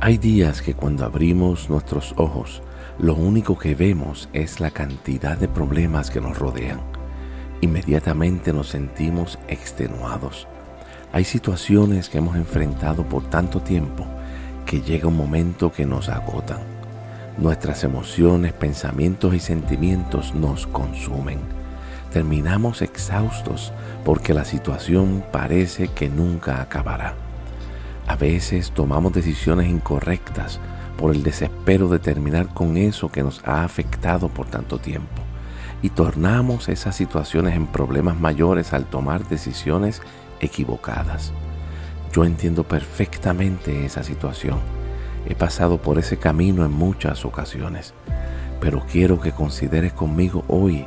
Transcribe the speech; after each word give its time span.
Hay 0.00 0.16
días 0.16 0.62
que 0.62 0.74
cuando 0.74 1.04
abrimos 1.04 1.68
nuestros 1.68 2.14
ojos, 2.18 2.62
lo 3.00 3.16
único 3.16 3.58
que 3.58 3.74
vemos 3.74 4.28
es 4.32 4.60
la 4.60 4.70
cantidad 4.70 5.36
de 5.36 5.48
problemas 5.48 6.08
que 6.08 6.20
nos 6.20 6.38
rodean. 6.38 6.80
Inmediatamente 7.62 8.52
nos 8.52 8.68
sentimos 8.68 9.40
extenuados. 9.48 10.46
Hay 11.12 11.24
situaciones 11.24 12.08
que 12.08 12.18
hemos 12.18 12.36
enfrentado 12.36 13.02
por 13.02 13.24
tanto 13.24 13.60
tiempo 13.60 14.06
que 14.66 14.82
llega 14.82 15.08
un 15.08 15.16
momento 15.16 15.72
que 15.72 15.84
nos 15.84 16.08
agotan. 16.08 16.60
Nuestras 17.36 17.82
emociones, 17.82 18.52
pensamientos 18.52 19.34
y 19.34 19.40
sentimientos 19.40 20.32
nos 20.32 20.68
consumen. 20.68 21.40
Terminamos 22.12 22.82
exhaustos 22.82 23.72
porque 24.04 24.32
la 24.32 24.44
situación 24.44 25.24
parece 25.32 25.88
que 25.88 26.08
nunca 26.08 26.62
acabará. 26.62 27.27
Veces 28.20 28.72
tomamos 28.72 29.12
decisiones 29.12 29.68
incorrectas 29.68 30.60
por 30.96 31.14
el 31.14 31.22
desespero 31.22 31.88
de 31.88 32.00
terminar 32.00 32.52
con 32.52 32.76
eso 32.76 33.10
que 33.10 33.22
nos 33.22 33.40
ha 33.44 33.62
afectado 33.62 34.28
por 34.28 34.48
tanto 34.48 34.78
tiempo 34.78 35.22
y 35.82 35.90
tornamos 35.90 36.68
esas 36.68 36.96
situaciones 36.96 37.54
en 37.54 37.66
problemas 37.66 38.18
mayores 38.18 38.72
al 38.72 38.86
tomar 38.86 39.28
decisiones 39.28 40.02
equivocadas. 40.40 41.32
Yo 42.12 42.24
entiendo 42.24 42.64
perfectamente 42.64 43.84
esa 43.84 44.02
situación. 44.02 44.58
He 45.26 45.34
pasado 45.34 45.80
por 45.80 45.98
ese 45.98 46.16
camino 46.16 46.64
en 46.64 46.72
muchas 46.72 47.24
ocasiones, 47.24 47.94
pero 48.60 48.82
quiero 48.90 49.20
que 49.20 49.32
consideres 49.32 49.92
conmigo 49.92 50.44
hoy 50.48 50.86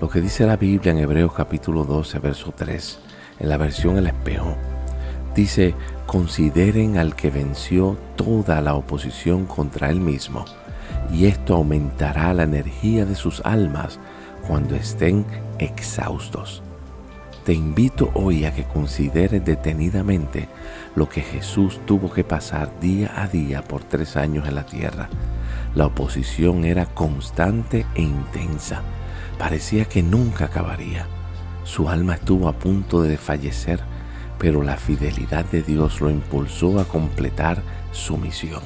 lo 0.00 0.08
que 0.08 0.20
dice 0.20 0.46
la 0.46 0.56
Biblia 0.56 0.92
en 0.92 0.98
Hebreos 0.98 1.32
capítulo 1.32 1.84
12, 1.84 2.18
verso 2.20 2.52
3, 2.54 2.98
en 3.40 3.48
la 3.48 3.56
versión 3.56 3.96
El 3.96 4.06
espejo. 4.06 4.56
Dice, 5.34 5.74
consideren 6.08 6.96
al 6.96 7.14
que 7.14 7.30
venció 7.30 7.98
toda 8.16 8.62
la 8.62 8.74
oposición 8.74 9.44
contra 9.44 9.90
él 9.90 10.00
mismo, 10.00 10.46
y 11.12 11.26
esto 11.26 11.54
aumentará 11.54 12.32
la 12.32 12.44
energía 12.44 13.04
de 13.04 13.14
sus 13.14 13.42
almas 13.44 14.00
cuando 14.46 14.74
estén 14.74 15.26
exhaustos. 15.58 16.62
Te 17.44 17.52
invito 17.52 18.10
hoy 18.14 18.46
a 18.46 18.54
que 18.54 18.64
consideres 18.64 19.44
detenidamente 19.44 20.48
lo 20.96 21.10
que 21.10 21.20
Jesús 21.20 21.78
tuvo 21.84 22.10
que 22.10 22.24
pasar 22.24 22.80
día 22.80 23.12
a 23.14 23.28
día 23.28 23.62
por 23.62 23.84
tres 23.84 24.16
años 24.16 24.48
en 24.48 24.54
la 24.54 24.64
tierra. 24.64 25.10
La 25.74 25.84
oposición 25.84 26.64
era 26.64 26.86
constante 26.86 27.84
e 27.94 28.00
intensa. 28.00 28.80
Parecía 29.38 29.84
que 29.84 30.02
nunca 30.02 30.46
acabaría. 30.46 31.06
Su 31.64 31.90
alma 31.90 32.14
estuvo 32.14 32.48
a 32.48 32.54
punto 32.54 33.02
de 33.02 33.18
fallecer 33.18 33.97
pero 34.38 34.62
la 34.62 34.76
fidelidad 34.76 35.44
de 35.46 35.62
Dios 35.62 36.00
lo 36.00 36.10
impulsó 36.10 36.78
a 36.78 36.84
completar 36.84 37.62
su 37.92 38.16
misión. 38.16 38.62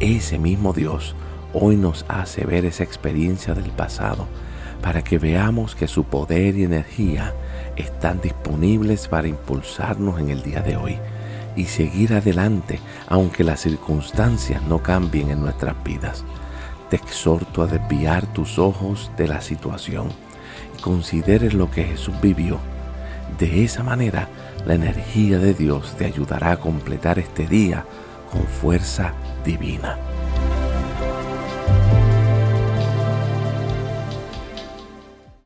Ese 0.00 0.38
mismo 0.38 0.72
Dios 0.72 1.14
hoy 1.52 1.76
nos 1.76 2.04
hace 2.08 2.44
ver 2.44 2.64
esa 2.64 2.82
experiencia 2.82 3.54
del 3.54 3.70
pasado 3.70 4.26
para 4.82 5.02
que 5.02 5.18
veamos 5.18 5.74
que 5.74 5.88
su 5.88 6.04
poder 6.04 6.56
y 6.56 6.64
energía 6.64 7.34
están 7.76 8.20
disponibles 8.20 9.08
para 9.08 9.28
impulsarnos 9.28 10.20
en 10.20 10.30
el 10.30 10.42
día 10.42 10.60
de 10.60 10.76
hoy 10.76 10.98
y 11.56 11.64
seguir 11.64 12.12
adelante 12.12 12.78
aunque 13.08 13.42
las 13.42 13.60
circunstancias 13.60 14.62
no 14.62 14.82
cambien 14.82 15.30
en 15.30 15.40
nuestras 15.40 15.82
vidas. 15.82 16.24
Te 16.90 16.96
exhorto 16.96 17.62
a 17.62 17.66
desviar 17.66 18.26
tus 18.32 18.58
ojos 18.58 19.10
de 19.16 19.26
la 19.26 19.40
situación 19.40 20.08
y 20.78 20.82
consideres 20.82 21.54
lo 21.54 21.70
que 21.70 21.84
Jesús 21.84 22.14
vivió. 22.22 22.58
De 23.38 23.64
esa 23.64 23.82
manera 23.82 24.28
la 24.64 24.74
energía 24.74 25.38
de 25.38 25.54
Dios 25.54 25.94
te 25.96 26.06
ayudará 26.06 26.52
a 26.52 26.60
completar 26.60 27.18
este 27.18 27.46
día 27.46 27.84
con 28.30 28.46
fuerza 28.46 29.14
divina. 29.44 29.98